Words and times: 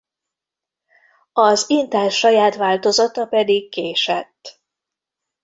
Az 1.33 1.65
Intel 1.69 2.09
saját 2.09 2.55
változata 2.55 3.25
pedig 3.25 3.69
késett. 3.71 4.61